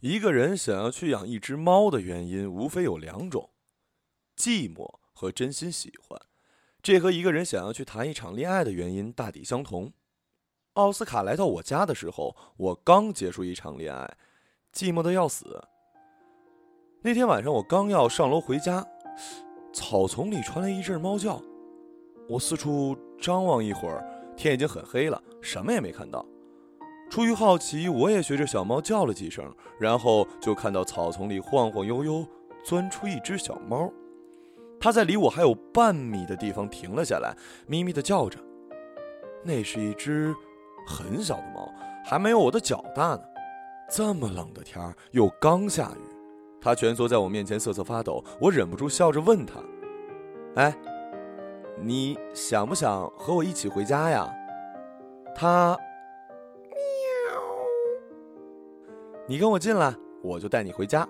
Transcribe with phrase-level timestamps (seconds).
[0.00, 3.50] 一个人想要去养一只猫的原因，无非有两种：
[4.34, 6.18] 寂寞和真心喜欢。
[6.82, 9.92] 这和一个人想要去谈一场恋爱的原因大抵相同。
[10.74, 14.16] 奥斯卡来到我家的时候，我刚结束一场恋爱，
[14.72, 15.62] 寂寞的要死。
[17.02, 18.86] 那天晚上，我刚要上楼回家，
[19.74, 21.42] 草丛里传来一阵猫叫。
[22.26, 24.02] 我四处张望一会儿，
[24.34, 26.24] 天已经很黑了，什么也没看到。
[27.10, 29.44] 出于好奇，我也学着小猫叫了几声，
[29.80, 32.24] 然后就看到草丛里晃晃悠悠
[32.62, 33.92] 钻出一只小猫。
[34.78, 38.38] 它在离我还有半米的地方停了下来，咪咪的叫着。
[39.42, 40.32] 那是一只
[40.86, 41.68] 很小的猫，
[42.04, 43.22] 还没有我的脚大呢。
[43.90, 46.14] 这么冷的天儿，又刚下雨，
[46.60, 48.24] 它蜷缩在我面前瑟瑟发抖。
[48.40, 49.54] 我忍不住笑着问它
[50.54, 50.72] ：“哎，
[51.82, 54.32] 你想不想和我一起回家呀？”
[55.34, 55.76] 它。
[59.30, 59.94] 你跟我进来，
[60.24, 61.08] 我就带你回家。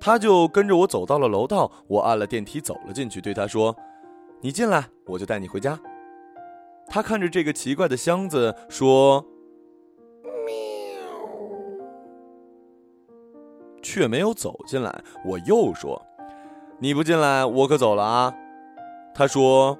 [0.00, 3.76] 他就跟着我走到了楼道，我按了电梯走了进去，对他说
[4.40, 5.78] ：“你进来，我就带你回家。”
[6.88, 9.22] 他看着这个奇怪的箱子说
[10.46, 10.54] ：“喵。”
[13.84, 15.04] 却没有走进来。
[15.22, 16.00] 我又说
[16.80, 18.34] ：“你不进来，我可走了啊。”
[19.14, 19.78] 他说：“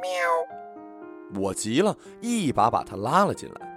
[0.00, 3.71] 喵。”我急了，一把把他拉了进来。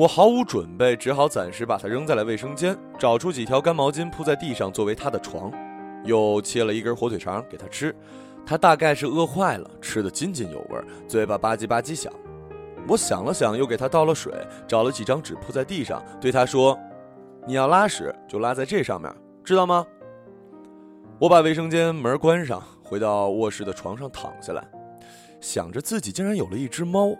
[0.00, 5.52] 我毫无准备，只好暂时把它扔在了卫生间，找出几条干毛巾铺在地上作为它的床，
[6.06, 7.94] 又切了一根火腿肠给它吃。
[8.46, 12.10] 它大概是饿坏了，吃得津津有味，嘴巴吧唧吧唧响。
[12.88, 14.32] 我想了想，又给它倒了水，
[14.66, 16.78] 找了几张纸铺在地上，对它说
[17.46, 19.14] ：“你要拉屎就拉在这上面，
[19.44, 19.86] 知道吗？”
[21.20, 24.66] 我把卫生间门关上，回到卧室的床上躺下来，
[25.42, 27.14] 想着自己竟然有了一只猫，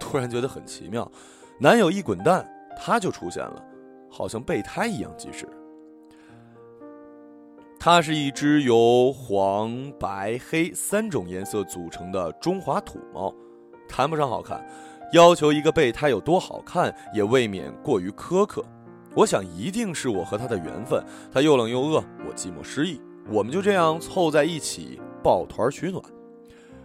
[0.00, 1.08] 突然觉得很奇妙。
[1.60, 3.64] 男友一滚蛋，它就出现了，
[4.08, 5.48] 好像备胎一样及时。
[7.80, 13.34] 它是一只由黄、白、黑三种颜色组成的中华土猫，
[13.88, 14.64] 谈不上好看，
[15.12, 18.64] 要求一个备胎有多好看，也未免过于苛刻。
[19.16, 21.02] 我想，一定是我和它的缘分。
[21.32, 26.00] 它又冷又饿，我寂寞失意，我们就这样凑在一起抱团取暖。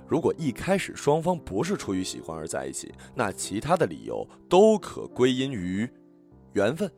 [0.08, 5.90] 如果一开始双方不是出于喜欢而在一起，那其他的理由都可归因于
[6.54, 6.92] 缘分。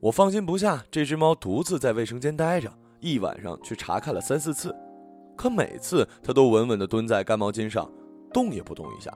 [0.00, 4.74] 我放心不下这只猫独自在卫生间待着，一晚上去查看了三四次，
[5.36, 7.88] 可每次它都稳稳地蹲在干毛巾上，
[8.32, 9.12] 动也不动一下。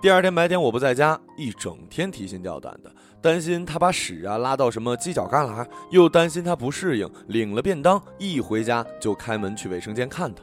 [0.00, 2.90] 第二天白天我不在家，一整天提心吊胆的，
[3.20, 10.42] 担心它把屎啊拉到什么犄角旮旯，又担心它不适应，领了便当一回家就开门去卫生间看它。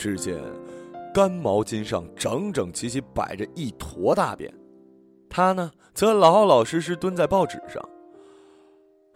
[0.00, 0.38] 只见
[1.12, 4.50] 干毛巾上整整齐齐摆着一坨大便，
[5.28, 7.86] 他呢则老老实实蹲在报纸上。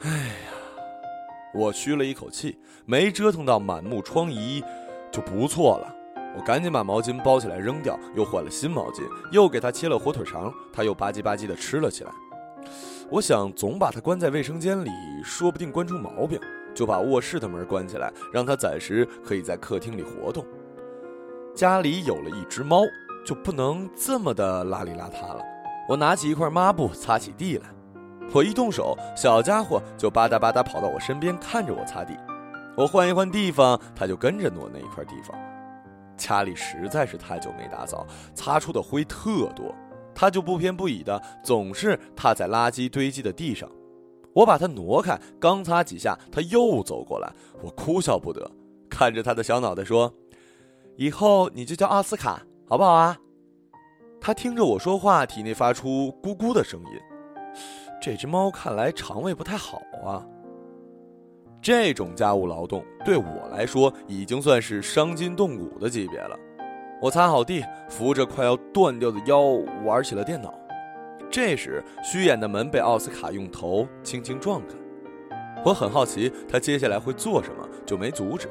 [0.01, 0.53] 哎呀，
[1.55, 4.63] 我吁了一口气，没折腾到满目疮痍
[5.11, 5.91] 就不错了。
[6.37, 12.13] 我赶紧把毛巾包起来扔掉，又换了新毛巾，又给他切了火腿肠，他又吧唧吧唧的吃了起来。
[13.09, 14.91] 我想总把他关在卫生间里，
[15.25, 16.39] 说不定关出毛病，
[16.75, 20.45] 就把卧室的门关起来，让他暂时可以在客厅里活动。
[21.55, 22.83] 家里有了一只猫，
[23.25, 25.41] 就不能这么的邋里邋遢了。
[25.89, 27.67] 我拿起一块抹布擦起地来，
[28.33, 32.19] 我一动手，小家伙就吧嗒吧嗒跑到我身边，看着我擦地。
[32.77, 35.39] 我换一换地方，它就跟着挪那一块地方。
[36.17, 38.05] 家里实在是太久没打扫，
[38.35, 39.73] 擦出的灰特多，
[40.13, 43.71] 它就不偏不倚的总是踏在垃圾堆积的地上。
[44.33, 47.33] 我把它挪开，刚擦几下，它又走过来，
[47.63, 48.51] 我哭笑不得，
[48.91, 50.13] 看着它的小脑袋说。
[50.97, 53.19] 以后你就叫奥斯卡，好不好啊？
[54.21, 57.01] 他听着我说话，体内发出咕咕的声音。
[58.01, 60.25] 这只猫看来肠胃不太好啊。
[61.61, 66.39] 这种家务劳动对我来说已经算是伤筋动骨的级别了。
[67.01, 69.41] 我擦好地，扶着快要断掉的腰
[69.85, 70.55] 玩起了电脑。
[71.31, 74.75] 这时，虚掩的门被奥斯卡用头轻轻撞开。
[75.65, 78.49] 我很好奇他接下来会做什么，就没阻止。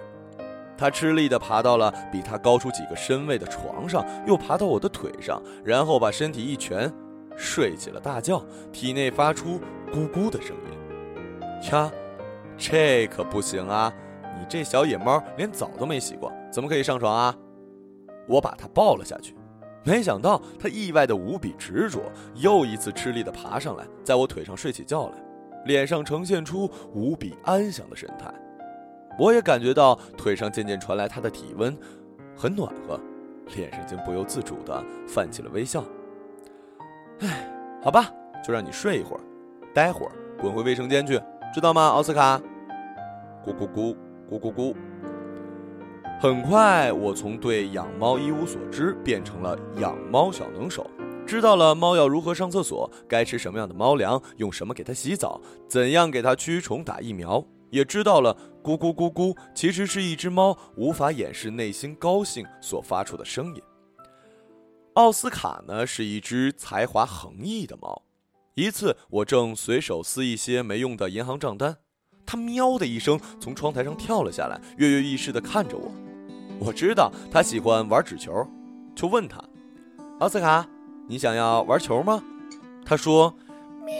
[0.84, 6.92] 他吃力地爬到了比他高出几个身位的床上，又爬到我的腿上，然后把身体一蜷，
[7.38, 8.44] 睡起了大觉，
[8.74, 9.62] 体内发出
[9.94, 11.72] 咕咕的声音。
[11.72, 11.90] 呀，
[12.58, 13.94] 这可不行啊！
[14.38, 17.34] 你这小野猫连澡都没洗过，怎么可以上床啊？
[18.28, 19.34] 我把它抱了下去，
[19.86, 25.14] 没想到它意外的无比执着，又一次吃力地爬上来，在我腿上睡起觉来，
[25.64, 28.30] 脸上呈现出无比安详的神态。
[29.18, 31.78] 我也感觉到腿上渐渐传来他的体温，
[32.36, 33.00] 很暖和，
[33.56, 35.84] 脸上竟不由自主地泛起了微笑。
[37.20, 37.48] 哎，
[37.82, 38.12] 好吧，
[38.46, 39.22] 就让你睡一会儿，
[39.74, 41.22] 待会儿滚回卫生间去，
[41.54, 42.42] 知道吗，奥斯卡？
[43.46, 43.96] 咕咕咕
[44.30, 44.76] 咕咕咕。
[46.20, 50.90] 很快，我从对养猫一无所知变成了养猫小能手，
[51.28, 63.62] 知道了猫要如何上厕所，该吃什么样的猫粮，用什么给它洗澡，怎样给它驱虫打疫苗，也知道了咕咕咕咕其实是一只猫无法掩饰内心高兴所发出的声音。
[64.94, 68.04] 奥斯卡呢，是一只才华横溢的猫。
[68.56, 71.78] 一次，我正随手撕一些没用的银行账单，
[72.26, 75.92] 它喵的一声从窗台上跳了下来，跃跃欲试地看着我。
[76.60, 78.48] 我知道他喜欢玩纸球，
[78.96, 79.44] 就问他
[80.22, 80.66] ：“奥斯卡，
[81.10, 82.24] 你想要玩球吗？”
[82.86, 83.36] 他说
[83.84, 83.94] ：“喵。”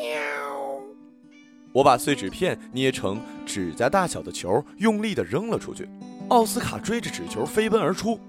[1.74, 5.90] 我把碎纸片捏成指甲大小的球，用力地扔了出去。
[6.30, 8.20] 奥斯卡追着纸球飞奔而出，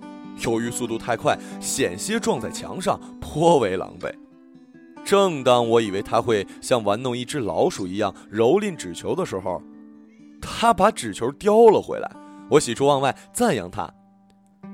[0.40, 4.12] 由于速度太快，险些撞在墙上，颇为狼狈。
[5.04, 9.62] 正当我以为他会像玩弄一只老鼠一样蹂躏纸球的时候，
[10.40, 12.10] 他把纸球叼了回来。
[12.50, 13.92] 我喜出望外，赞扬他。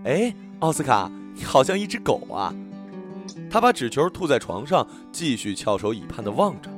[0.05, 2.55] 哎，奥斯卡，你好像一只狗啊！
[3.51, 6.71] 他把纸球吐在床上，继续翘首以盼地望着。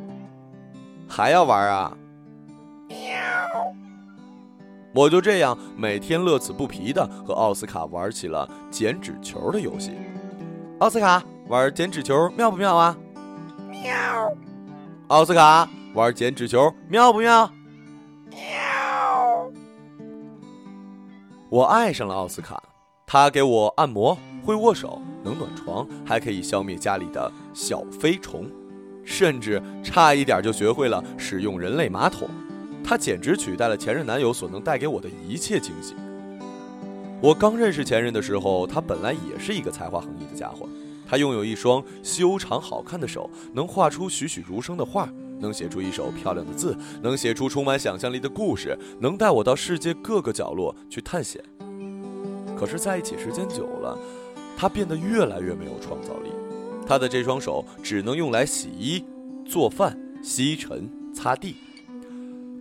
[1.14, 1.94] 还要玩啊？
[2.88, 2.97] 喵！
[4.94, 9.93] 我就这样每天乐此不疲的和奥斯卡玩起了剪纸球的游戏。
[10.79, 12.97] 奥斯卡玩剪纸球妙不妙啊？
[13.69, 13.93] 喵！
[15.09, 17.53] 奥斯卡玩剪纸球妙不妙？
[18.31, 18.41] 喵！
[21.50, 22.62] 我爱上了奥斯卡。
[23.06, 24.17] 他给我按摩，
[24.47, 28.50] 会握手，能暖床，还可以消灭家里的小飞虫，
[29.04, 32.28] 甚至差一点就学会了使用人类马桶。
[32.84, 35.94] 他简直取代了前任男友所能带给我的一切惊喜。
[37.20, 40.69] 我刚认识前任的时候，他本来也是一个才华横溢的家伙。
[41.08, 45.08] 他拥有一双修长好看的手，能画出栩栩如生的画，
[45.38, 51.40] 能写出一手漂亮的字，能写出充满想象力的故事，能带我到世界各个角落去探险。
[52.58, 53.96] 可是在一起时间久了，
[54.56, 56.31] 他变得越来越没有创造力。
[56.87, 59.05] 他的这双手只能用来洗衣、
[59.46, 61.56] 做饭、吸尘、擦地。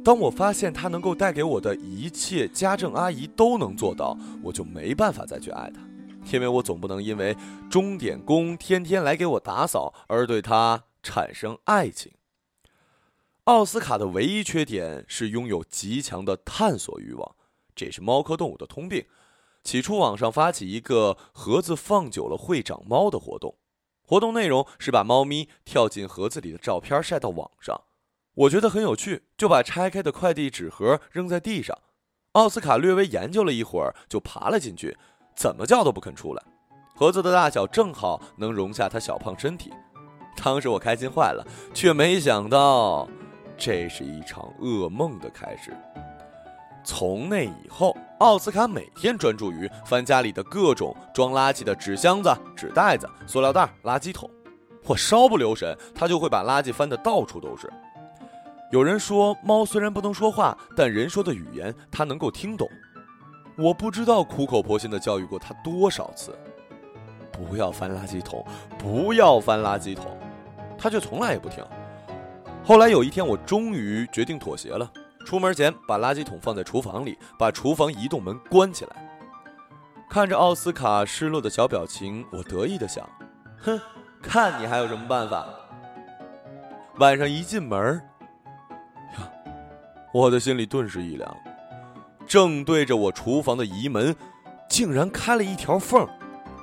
[0.04, 5.82] 当我发现他能够带给我的一切，家政阿姨都能做到，我就没办法再去爱他，
[6.34, 7.36] 因为我总不能因为
[7.70, 12.12] 钟点工天天来给我打扫而对他产生爱情。
[13.46, 17.36] 奥斯卡的唯一缺点是拥有极强的探索欲望，
[17.76, 19.06] 这是猫科动物的通病。
[19.64, 23.56] 起初，网上发起一个盒子放久了会长猫的活动，
[24.12, 27.84] 活动内容是把猫咪跳进盒子里的照片晒到网上。
[28.34, 31.78] 我觉得很有趣，就把拆开的快递纸盒扔在地上。
[32.34, 34.98] 奥斯卡略微研究了一会儿，就爬了进去，
[35.34, 36.44] 怎么叫都不肯出来。
[36.94, 39.72] 盒子的大小正好能容下他小胖身体。
[40.44, 43.08] 当时我开心坏了，却没想到，
[43.58, 45.72] 这是一场噩梦的开始。
[46.84, 54.30] 从那以后，奥斯卡每天专注于翻家里的各种装垃圾的纸箱子、纸袋子、塑料袋、垃圾桶。
[54.86, 57.72] 我稍不留神，他就会把垃圾翻得到处都是。
[58.72, 62.68] 有人说，猫虽然不能说话，但人说的语言它能够听懂。
[63.58, 66.34] 我不知道苦口婆心地教育过它多少次，
[67.32, 68.46] 不要翻垃圾桶，
[68.80, 70.18] 不要翻垃圾桶，
[70.78, 71.64] 它却从来也不听。
[72.64, 74.90] 后来有一天，我终于决定妥协了。
[75.26, 79.10] 出门前，把垃圾桶放在厨房里，把厨房移动门关起来。
[80.10, 83.08] 看着奥斯卡失落的小表情，我得意的想
[83.60, 83.80] ：“哼，
[84.22, 85.48] 看你还有什么办法。”
[87.00, 87.96] 晚上一进门，
[89.16, 89.32] 呀，
[90.14, 91.38] 我的心里顿时一凉。
[92.28, 94.16] 正对着我厨房的移门，
[94.70, 96.08] 竟然开了一条缝，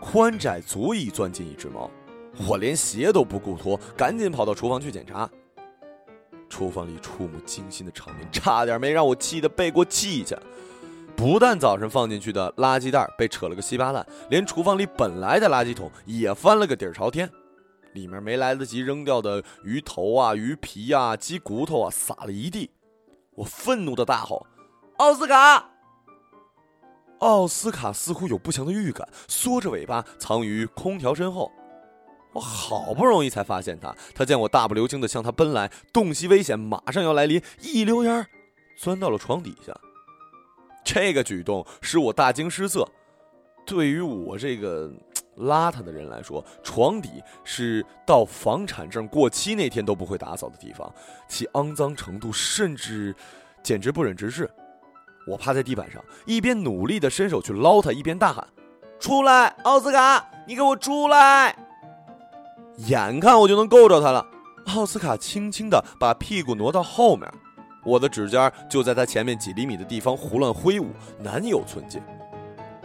[0.00, 1.90] 宽窄足以钻进一只猫。
[2.46, 5.28] 我连鞋都不顾脱，赶紧跑到厨房去检查。
[6.48, 10.36] 厨房里触目惊心的场面，差点没让我气得背过气去。
[11.16, 17.28] 不但早上放进去的垃圾袋被扯了个稀巴烂，连厨房里本来的垃圾桶也翻了个底儿朝天，
[17.92, 22.70] 里面没来得及扔掉的鱼头啊、鱼皮啊、鸡骨头啊撒了一地。
[23.34, 24.46] 我愤怒的大吼
[24.98, 25.70] ：“奥斯卡！”
[27.18, 31.50] 奥斯卡似乎有不祥的预感，缩着尾巴藏于空调身后。
[32.38, 38.26] 我好不容易才发现他，他见我大步流星的向他奔来，洞悉危险马上要来临，一溜烟儿
[38.76, 39.76] 钻到了床底下。
[40.84, 42.88] 这个举动使我大惊失色。
[43.66, 44.88] 对于我这个
[45.36, 50.94] 邋遢的人来说，床底是到房产证过期那天都不会打扫的地方，
[51.26, 53.12] 其肮脏程度甚至
[53.64, 54.48] 简直不忍直视。
[55.26, 58.46] 我趴在地板上，一边努力的伸手去捞他，一边大喊
[59.00, 61.56] ：“出来，奥斯卡，你给我出来！”
[62.86, 64.24] 眼看我就能够着他了，
[64.66, 67.28] 奥斯卡轻轻地把屁股挪到后面，
[67.84, 72.00] 我的指尖就在他前面几厘米的地方胡乱挥舞，难有寸进。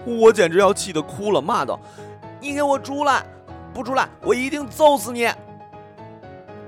[0.05, 1.79] 我简直要气得哭了，骂道
[2.41, 3.23] ：“你给我出来！
[3.73, 5.29] 不出来，我一定揍死你！”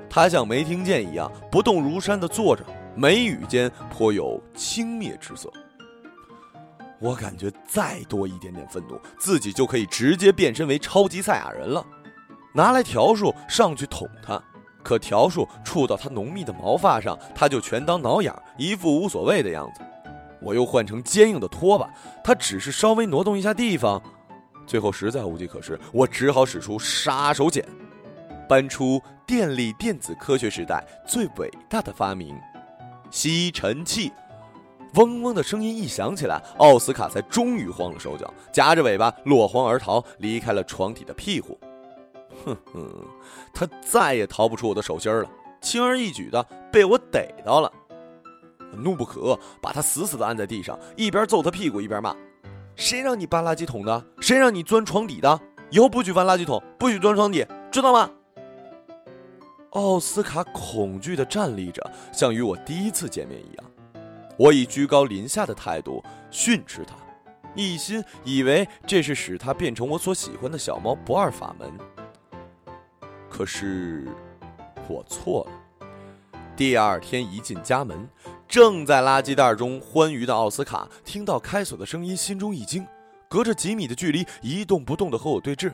[0.10, 2.64] 他像没听见一样，不动如山地坐着，
[2.96, 5.52] 眉宇间颇有轻蔑之色。
[7.00, 11.86] 我感觉再多一点点愤怒，自己就可以直接变身为超级赛亚人了，
[12.56, 14.42] 拿来条数上去捅他。
[14.82, 19.82] 可条数触到他浓密的毛发上，他就全当挠痒，一副无所谓的样子。
[20.40, 21.90] 我又换成坚硬的拖把，
[22.24, 24.00] 他只是稍微挪动一下地方，
[24.68, 27.64] 最后实在无计可施，我只好使出杀手锏，
[28.48, 32.40] 搬出电力电子科学时代最伟大的发明——
[33.10, 34.12] 吸尘器。
[34.94, 41.60] 嗡嗡的声音一响起来，奥斯卡才终于慌了手脚，夹着尾巴落荒而逃，离开了床底的庇护。
[42.46, 43.06] 哼哼，
[43.54, 45.30] 他再也逃不出我的手心了，
[45.62, 47.72] 轻而易举的被我逮到了。
[48.78, 52.16] 怒不可遏，把他死死的按在地上，一边揍他屁股，一边骂
[52.76, 54.06] ：“谁让你搬垃圾桶的？
[54.20, 55.40] 谁让你钻床底的？
[55.72, 58.10] 以后不许翻垃圾桶，不许钻床底，知道吗？”
[59.72, 63.72] 奥斯卡恐惧的站立着，像与我第一次见面一样。
[64.38, 66.96] 我以居高临下的态度训斥他，
[67.56, 71.72] 一心以为这是使他变成我所喜欢的小猫不二法门。
[73.38, 74.08] 可是，
[74.88, 75.90] 我错了。
[76.56, 78.08] 第二天一进家门，
[78.48, 82.88] 正在垃圾袋中欢愉的奥斯卡听到开锁的声音，心中一惊，
[83.28, 85.74] 隔着几米的距离一动不动的和我对峙。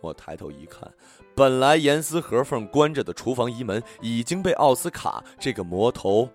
[0.00, 0.92] 我抬头一看，
[1.36, 6.28] 本来严丝合缝关着的厨房移门已经被奥斯卡这个魔头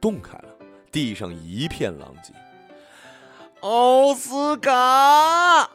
[0.00, 0.48] 洞开了，
[0.90, 2.32] 地上一片狼藉。
[3.60, 5.70] 奥斯卡！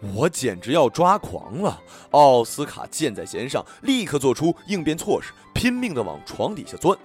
[0.00, 1.80] 我简直要抓狂了！
[2.12, 6.96] 奥斯卡箭在弦上，立刻做出应变措施，拼命地往床底下钻。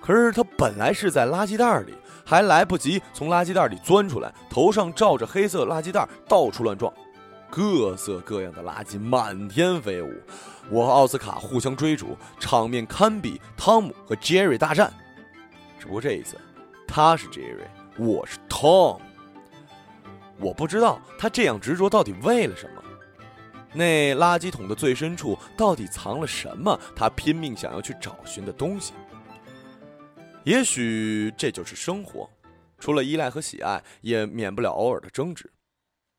[0.00, 6.92] 可是他本来是在垃圾袋里，还来不及从垃圾袋里钻出来，头上罩着黑色垃圾袋，到处乱撞，
[7.48, 10.12] 各色各样的垃圾满天飞舞。
[10.70, 14.92] 我和奥斯卡互相追逐，场面堪比汤姆和杰瑞大战。
[15.78, 16.36] 只不过这一次，
[16.86, 17.66] 他是杰瑞，
[17.96, 19.00] 我是汤。
[20.42, 22.82] 我不知道他这样执着到底为了什么，
[23.72, 26.78] 那垃圾桶的最深处到底藏了什么？
[26.96, 28.92] 他拼命想要去找寻的东西。
[30.42, 32.28] 也许这就是生活，
[32.80, 35.52] 除了依赖和喜爱，也免不了偶尔的争执。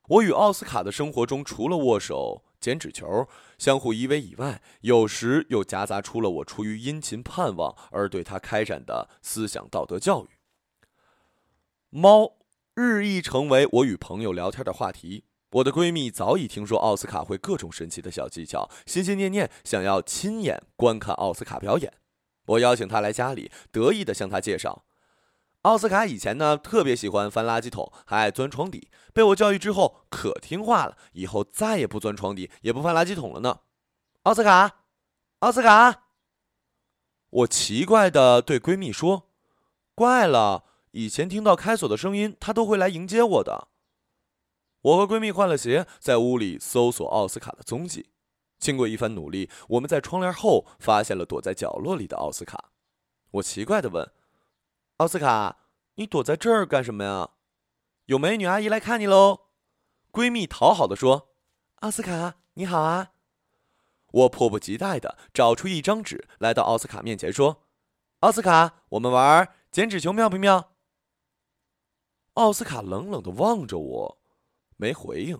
[0.08, 3.28] 我与奥斯卡的生活中，除了握手、捡纸球、
[3.58, 10.30] 相互依偎以外，有时又夹杂出了我出于殷勤盼望而对他开展的思想道德教育。
[11.90, 12.38] 猫。
[12.76, 15.26] 日益成为我与朋友聊天的话题。
[15.52, 21.94] 我的闺蜜早已听说奥斯卡会各种神奇的小技巧，心心念念想要亲眼观看奥斯卡表演。
[22.48, 24.86] 我邀请她来家里，得意地向她介绍：
[25.62, 28.90] 奥斯卡以前呢特别喜欢翻垃圾桶，还爱钻床底。
[29.14, 33.60] 被我教育之后，可听话了，以后再也不钻床底，也不翻垃圾桶了呢。
[34.24, 34.80] 奥斯卡，
[35.40, 36.06] 奥斯卡，
[37.30, 39.30] 我奇怪地对闺蜜说
[39.94, 40.64] ：“怪了。”
[40.94, 43.68] 以前听到开锁的声音，他都会来迎接我的。
[44.82, 48.12] 我和闺蜜换了鞋，在屋里搜索奥斯卡的踪迹。
[48.60, 52.72] 经过一番努力，我们在窗帘后发现了躲在角落里的奥斯卡。
[53.32, 54.12] 我奇怪地问
[54.98, 55.58] ：“奥斯卡，
[55.96, 57.32] 你躲在这儿干什么呀？
[58.06, 59.48] 有美女阿姨来看你喽？”
[60.14, 61.30] 闺蜜讨好地说
[61.82, 63.14] ：“奥斯卡，你好啊！”
[64.12, 67.64] 我迫不及待地找出一张纸，来到奥斯卡面前说
[68.22, 70.70] ：“奥斯卡，我们玩剪纸球，妙不妙？”
[72.36, 74.22] 奥斯卡冷冷的望着我，
[74.78, 75.40] 没回应。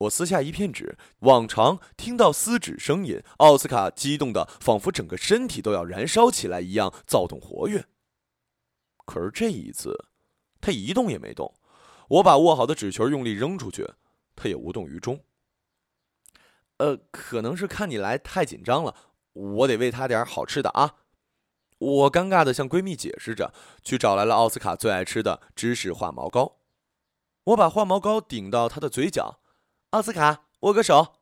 [0.00, 7.86] 我撕下一片纸，往常听到撕纸声音，奥斯卡激动的仿佛整个身体都要燃烧起来一样躁动活跃。
[9.06, 9.96] 可是这一次，
[10.60, 11.54] 他一动也没动。
[12.08, 13.88] 我把握好的纸球用力扔出去，
[14.34, 15.24] 他也无动于衷。
[16.78, 18.94] 呃，可能是看你来太紧张了，
[19.32, 20.96] 我得喂他点好吃的啊。
[21.78, 23.52] 我尴尬的向闺蜜解释着，
[23.82, 26.58] 去找来了奥斯卡最爱吃的芝士化毛膏。
[27.44, 29.40] 我把化毛膏顶到他的嘴角，
[29.90, 31.16] 奥斯卡握个手。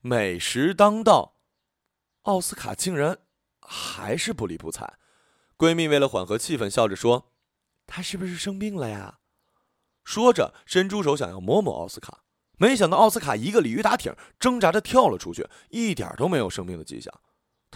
[0.00, 1.38] 美食当道，
[2.22, 3.18] 奥斯卡竟然
[3.60, 4.98] 还是不理不睬。
[5.56, 7.32] 闺蜜为了缓和气氛，笑着说
[7.84, 9.18] ：“他是不是生病了呀？”
[10.04, 12.22] 说着伸出手想要摸摸奥斯卡，
[12.58, 17.12] 没想到奥斯卡一个鲤鱼打挺，挣扎着跳了出去，一点都没有生病的迹象。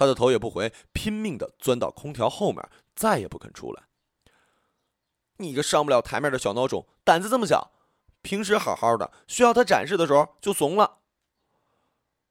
[0.02, 3.84] 他的头也不回，拼命的钻到空调后面，再也不肯出来。
[5.36, 7.70] 你个上不了台面的小孬种，胆子这么小！
[8.20, 10.98] 平时好好的，需要他展示的时候就怂了。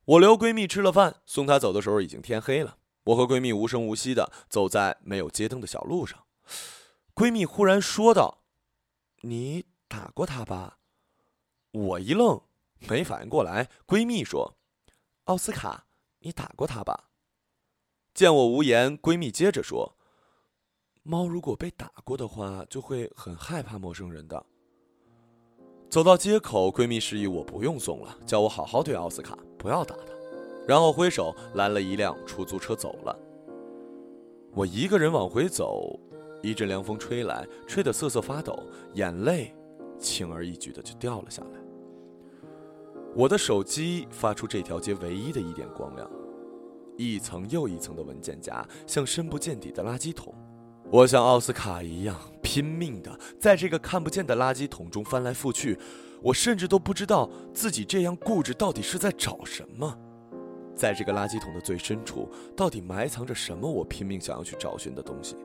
[0.03, 2.77] 我留闺蜜吃了饭，送她走的时候已经天黑了。
[3.05, 6.25] 我和闺蜜无声无息的走在没有街灯的小路上，
[7.15, 8.43] 闺蜜忽然说道
[9.23, 10.79] ：“你打过他吧？”
[11.71, 12.41] 我一愣，
[12.87, 13.69] 没反应过来。
[13.87, 14.57] 闺蜜说
[15.25, 15.85] ：“奥斯卡，
[16.19, 17.09] 你打过他吧？”
[18.13, 19.95] 见我无言，闺蜜接着说
[21.03, 24.45] ：“猫如果被打过的话，就会很害怕陌生人的。”
[25.89, 30.03] 走到街口，闺蜜示意我不用送了，叫我好好对奥斯卡，不要打他。
[30.67, 33.17] 然后挥手拦了一辆出租车走了。
[34.53, 35.99] 我一个人往回走，
[36.43, 38.61] 一阵凉风吹来，吹得瑟瑟发抖，
[38.93, 39.55] 眼泪
[39.97, 41.59] 轻而易举的就掉了下来。
[43.15, 46.09] 我的手机发出这条街唯一的一点光亮，
[47.01, 50.33] 一层又一层的文件夹像深不见底的垃圾桶。
[50.89, 55.79] 我像奥斯卡一样拼命的在这个看不见的垃圾桶中翻来覆去，
[56.21, 59.97] 我甚至都不知道自己这样固执到底是在找什么。
[60.75, 63.71] 在这个垃圾桶的最深处，到底埋藏着什么？
[63.71, 65.35] 我拼命想要去找寻的东西。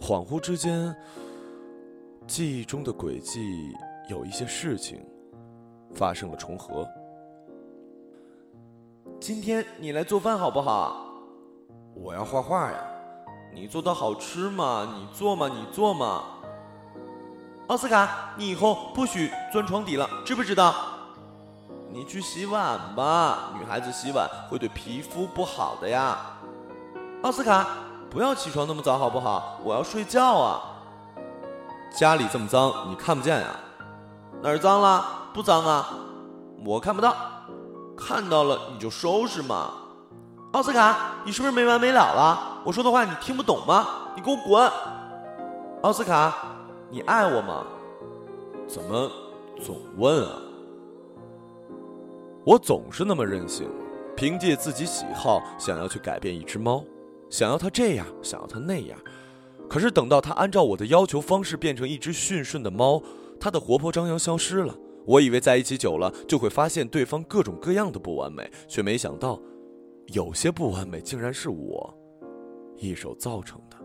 [0.00, 0.94] 恍惚之间，
[2.26, 3.40] 记忆中的轨迹
[4.08, 5.04] 有一些事情
[5.94, 6.86] 发生了重合。
[9.18, 11.06] 今天你来做饭好不好？
[11.94, 12.78] 我要画画呀。
[13.54, 14.86] 你做的好吃吗？
[14.94, 16.22] 你做嘛，你做嘛。
[17.68, 20.74] 奥斯卡，你以后不许钻床底了，知不知道？
[21.90, 26.18] 你去洗碗吧，女孩子洗碗会对皮肤不好的呀。
[27.22, 27.66] 奥斯卡，
[28.10, 29.58] 不要起床那么早好不好？
[29.64, 30.60] 我要睡觉啊。
[31.90, 33.48] 家里这么脏，你看不见呀？
[34.42, 35.04] 哪儿脏了？
[35.32, 35.88] 不脏啊，
[36.64, 37.16] 我看不到。
[38.06, 39.72] 看到了你就收拾嘛。
[40.52, 42.62] 奥斯卡，你是不是没完没了了？
[42.64, 44.12] 我说的话你听不懂吗？
[44.14, 44.70] 你给我滚！
[45.82, 46.32] 奥斯卡，
[46.88, 47.66] 你爱我吗？
[48.68, 49.10] 怎么
[49.60, 50.38] 总问啊？
[52.44, 53.68] 我总是那么任性，
[54.16, 56.84] 凭借自己喜好想要去改变一只猫，
[57.28, 58.96] 想要它这样，想要它那样。
[59.68, 63.02] 可是等到它按照我的要求方式变成一只驯顺的猫，
[63.40, 64.72] 它的活泼张扬消失了。
[65.06, 69.40] 我以为在一起久了就会发现对方各种各样的不完美，却没想到，
[70.08, 71.96] 有些不完美竟然是我
[72.76, 73.76] 一手造成的。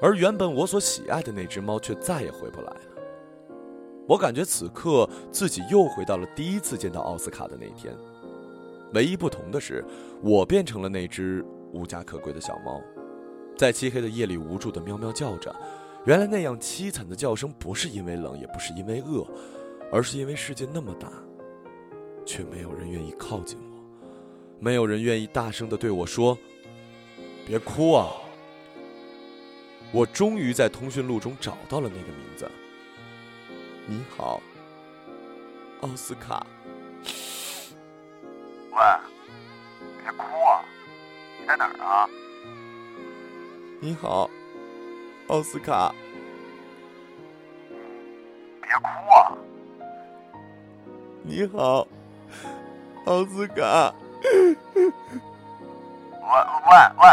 [0.00, 2.80] 而原本我所喜爱的那只猫却再也回不来了。
[4.08, 7.96] 我感觉此刻自己又回到了第一次见到奥斯卡的那天，
[8.94, 9.84] 唯一不同的是，
[10.20, 12.82] 我变成了那只无家可归的小猫，
[13.56, 15.54] 在漆黑的夜里无助的喵喵叫着。
[16.04, 19.24] 原来那样凄惨的叫声不是因为冷，也不是因为饿，
[19.92, 21.12] 而是因为世界那么大，
[22.24, 24.08] 却没有人愿意靠近我，
[24.58, 26.36] 没有人愿意大声的对我说
[27.46, 28.10] ：“别哭啊！”
[29.92, 32.50] 我终于在通讯录中找到了那个名字。
[33.86, 34.40] 你好，
[35.82, 36.46] 奥斯卡。
[38.70, 38.78] 喂，
[40.02, 40.64] 别哭啊！
[41.38, 42.08] 你在哪儿啊？
[43.78, 44.30] 你好，
[45.26, 45.94] 奥斯卡。
[51.34, 51.88] 你好，
[53.06, 53.94] 奥斯卡。
[54.22, 54.92] 喂喂
[56.98, 57.08] 喂，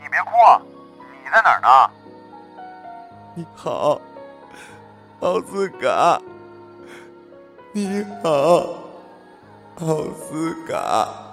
[0.00, 0.30] 你别哭，
[1.22, 1.68] 你在哪儿呢？
[3.34, 4.00] 你好。
[5.20, 6.18] 奥斯卡，
[7.72, 8.30] 你好，
[9.80, 11.23] 奥斯卡。